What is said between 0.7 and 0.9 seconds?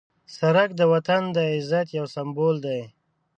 د